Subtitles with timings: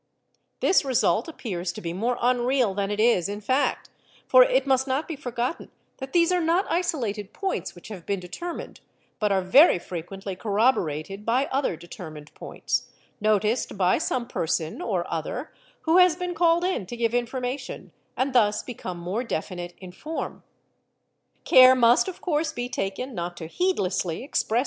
[0.61, 3.91] This— result appears to be more unreal than it 1s in fact,
[4.25, 8.19] for it must not be forgotten that these are not isolated points which have been
[8.19, 8.79] determined
[9.19, 12.87] but are very frequently corroborated by other determined points,
[13.19, 18.33] noticed by some person or other who has been called in to give information, and
[18.33, 20.41] | thus become more definite in form.;
[21.45, 24.59] Care must of course be taken not to heedlessly express.